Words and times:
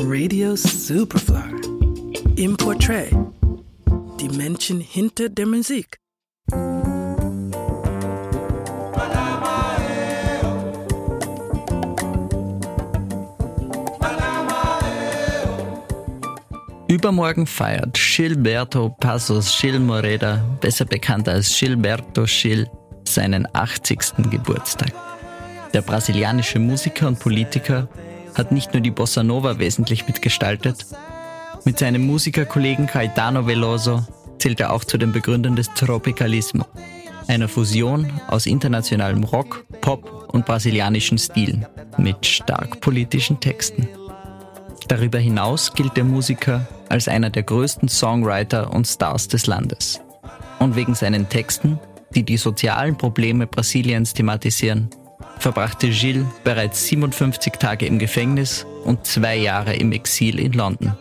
Radio 0.00 0.54
Superfly. 0.54 1.54
Im 2.36 2.56
Portrait. 2.56 3.10
Die 4.20 4.28
Menschen 4.28 4.80
hinter 4.80 5.28
der 5.28 5.46
Musik. 5.46 5.98
Übermorgen 16.88 17.46
feiert 17.46 17.94
Gilberto 17.94 18.90
Passos 19.00 19.58
Gil 19.60 19.80
Moreda, 19.80 20.42
besser 20.60 20.84
bekannt 20.84 21.28
als 21.28 21.58
Gilberto 21.58 22.24
Gil, 22.24 22.68
seinen 23.04 23.46
80. 23.52 24.30
Geburtstag. 24.30 24.92
Der 25.74 25.82
brasilianische 25.82 26.58
Musiker 26.58 27.08
und 27.08 27.18
Politiker 27.18 27.88
hat 28.38 28.52
nicht 28.52 28.72
nur 28.72 28.80
die 28.80 28.90
Bossa 28.90 29.22
Nova 29.22 29.58
wesentlich 29.58 30.06
mitgestaltet, 30.06 30.86
mit 31.64 31.78
seinem 31.78 32.06
Musikerkollegen 32.06 32.86
Caetano 32.86 33.46
Veloso 33.46 34.06
zählt 34.38 34.60
er 34.60 34.72
auch 34.72 34.84
zu 34.84 34.96
den 34.96 35.12
Begründern 35.12 35.56
des 35.56 35.68
Tropicalismo, 35.74 36.64
einer 37.26 37.48
Fusion 37.48 38.10
aus 38.28 38.46
internationalem 38.46 39.24
Rock, 39.24 39.66
Pop 39.80 40.32
und 40.32 40.46
brasilianischen 40.46 41.18
Stilen 41.18 41.66
mit 41.98 42.24
stark 42.24 42.80
politischen 42.80 43.40
Texten. 43.40 43.88
Darüber 44.86 45.18
hinaus 45.18 45.74
gilt 45.74 45.96
der 45.96 46.04
Musiker 46.04 46.66
als 46.88 47.08
einer 47.08 47.28
der 47.28 47.42
größten 47.42 47.88
Songwriter 47.88 48.72
und 48.72 48.86
Stars 48.86 49.28
des 49.28 49.46
Landes. 49.46 50.00
Und 50.58 50.76
wegen 50.76 50.94
seinen 50.94 51.28
Texten, 51.28 51.78
die 52.14 52.22
die 52.22 52.38
sozialen 52.38 52.96
Probleme 52.96 53.46
Brasiliens 53.46 54.14
thematisieren, 54.14 54.88
verbrachte 55.38 55.88
Gilles 55.88 56.26
bereits 56.44 56.86
57 56.86 57.52
Tage 57.54 57.86
im 57.86 57.98
Gefängnis 57.98 58.66
und 58.84 59.06
zwei 59.06 59.36
Jahre 59.36 59.74
im 59.74 59.92
Exil 59.92 60.38
in 60.38 60.52
London. 60.52 60.92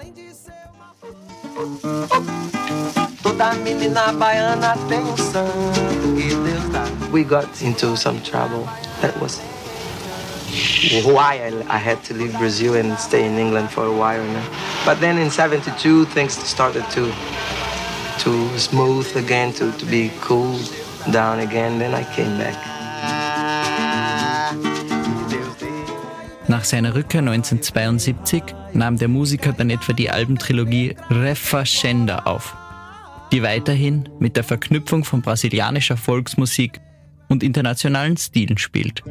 We 7.12 7.24
got 7.24 7.62
into 7.62 7.96
some 7.96 8.22
trouble. 8.24 8.68
That 9.02 9.20
was 9.22 9.40
why 11.04 11.52
I, 11.70 11.78
had 11.78 12.04
to 12.06 12.14
leave 12.14 12.38
Brazil 12.38 12.76
and 12.76 12.98
stay 12.98 13.26
in 13.26 13.38
England 13.38 13.70
for 13.70 13.86
a 13.86 13.92
while. 13.92 14.24
Know? 14.24 14.44
But 14.86 15.00
then 15.00 15.18
in 15.18 15.30
72, 15.30 16.06
things 16.06 16.34
started 16.34 16.84
to 16.92 17.12
to 18.20 18.58
smooth 18.58 19.16
again, 19.16 19.54
to, 19.54 19.72
to 19.74 19.86
be 19.86 20.12
cool 20.22 20.60
down 21.12 21.40
again. 21.40 21.80
Then 21.80 21.94
I 21.94 22.04
came 22.16 22.38
back. 22.38 22.77
Nach 26.50 26.64
seiner 26.64 26.96
Rückkehr 26.96 27.20
1972 27.20 28.42
nahm 28.74 28.98
der 28.98 29.10
Musiker 29.10 29.52
dann 29.52 29.70
etwa 29.70 29.92
die 29.92 30.10
Albentrilogie 30.10 30.96
Refacenda 31.10 32.20
auf, 32.20 32.56
die 33.34 33.44
weiterhin 33.44 34.08
mit 34.20 34.38
der 34.38 34.46
Verknüpfung 34.46 35.04
von 35.04 35.22
brasilianischer 35.22 35.98
Volksmusik 35.98 36.80
und 37.28 37.44
internationalen 37.44 38.16
Stilen 38.16 38.58
spielt. 38.58 39.04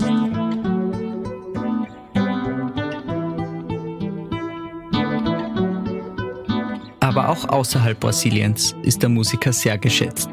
Aber 7.01 7.29
auch 7.29 7.48
außerhalb 7.48 8.01
Brasiliens 8.01 8.75
ist 8.83 9.03
der 9.03 9.11
Musiker 9.11 9.53
sehr 9.53 9.77
geschätzt. 9.77 10.31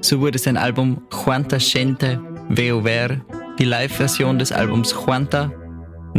So 0.00 0.20
wurde 0.20 0.38
sein 0.38 0.56
Album 0.56 1.02
Juanta 1.10 1.58
Gente 1.58 2.20
Veo 2.48 2.82
Ver, 2.82 3.20
die 3.58 3.64
Live-Version 3.64 4.38
des 4.38 4.52
Albums 4.52 4.92
Juanta 4.92 5.50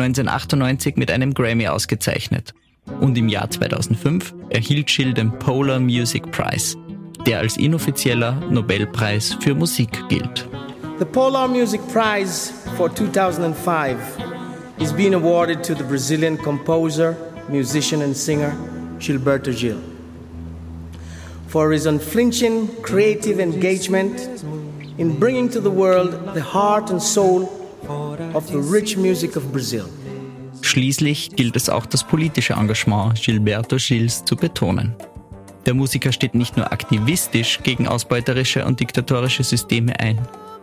1998 0.02 0.96
mit 0.96 1.12
einem 1.12 1.34
Grammy 1.34 1.68
ausgezeichnet. 1.68 2.54
Und 3.02 3.18
im 3.18 3.28
Jahr 3.28 3.50
2005 3.50 4.34
erhielt 4.50 4.90
Schill 4.90 5.14
den 5.14 5.32
Polar 5.40 5.80
Music 5.80 6.32
Prize, 6.32 6.78
der 7.26 7.40
als 7.40 7.58
inoffizieller 7.58 8.34
Nobelpreis 8.50 9.38
für 9.42 9.56
Musik 9.56 10.08
gilt. 10.08 10.48
The 11.00 11.06
Polar 11.06 11.48
Music 11.48 11.82
Prize 11.92 12.54
for 12.78 12.94
2005 12.94 13.98
is 14.80 14.94
being 14.94 15.14
awarded 15.14 15.64
to 15.64 15.74
the 15.74 15.84
Brazilian 15.84 16.38
composer, 16.38 17.16
musician 17.50 18.02
and 18.02 18.16
singer 18.16 18.54
Gilberto 19.00 19.52
Gil 19.52 19.78
for 21.48 21.72
his 21.72 21.86
unflinching 21.86 22.68
creative 22.82 23.40
engagement 23.40 24.44
in 24.98 25.18
bringing 25.18 25.50
to 25.50 25.62
the 25.62 25.72
world 25.72 26.12
the 26.34 26.42
heart 26.42 26.90
and 26.90 27.02
soul 27.02 27.46
of 28.34 28.48
the 28.48 28.58
rich 28.58 28.98
music 28.98 29.38
of 29.38 29.44
Brazil. 29.52 29.86
Schließlich 30.62 31.32
gilt 31.36 31.56
es 31.56 31.70
auch 31.70 31.86
das 31.86 32.04
politische 32.04 32.54
Engagement 32.54 33.22
Gilberto 33.22 33.78
Gils 33.78 34.26
zu 34.26 34.36
betonen. 34.36 34.96
Der 35.66 35.74
Musiker 35.74 36.12
steht 36.12 36.34
nicht 36.34 36.58
nur 36.58 36.72
aktivistisch 36.72 37.60
gegen 37.64 37.88
ausbeuterische 37.88 38.66
und 38.66 38.80
diktatorische 38.80 39.44
Systeme 39.44 40.00
ein, 40.00 40.18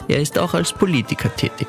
er 0.08 0.20
ist 0.20 0.38
auch 0.38 0.54
als 0.54 0.72
Politiker 0.72 1.34
tätig. 1.34 1.68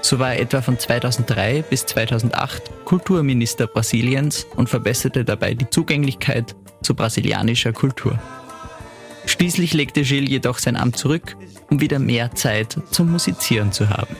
So 0.00 0.18
war 0.18 0.34
er 0.34 0.40
etwa 0.40 0.60
von 0.60 0.78
2003 0.78 1.62
bis 1.62 1.86
2008 1.86 2.84
Kulturminister 2.84 3.66
Brasiliens 3.66 4.46
und 4.54 4.68
verbesserte 4.68 5.24
dabei 5.24 5.54
die 5.54 5.68
Zugänglichkeit 5.70 6.54
zu 6.82 6.94
brasilianischer 6.94 7.72
Kultur. 7.72 8.18
Schließlich 9.26 9.72
legte 9.72 10.02
Gilles 10.02 10.30
jedoch 10.30 10.58
sein 10.58 10.76
Amt 10.76 10.98
zurück, 10.98 11.36
um 11.70 11.80
wieder 11.80 11.98
mehr 11.98 12.34
Zeit 12.34 12.76
zum 12.90 13.10
Musizieren 13.10 13.72
zu 13.72 13.88
haben. 13.88 14.14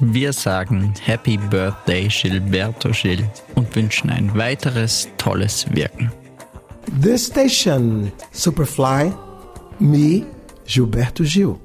Wir 0.00 0.32
sagen 0.32 0.94
Happy 1.04 1.36
Birthday 1.36 2.06
Gilberto 2.06 2.90
Gil 2.90 3.28
und 3.56 3.74
wünschen 3.74 4.10
ein 4.10 4.32
weiteres 4.36 5.08
tolles 5.18 5.66
Wirken. 5.74 6.12
This 7.02 7.26
station, 7.26 8.12
Superfly, 8.30 9.12
me, 9.80 10.24
Gilberto 10.66 11.24
Gil. 11.24 11.56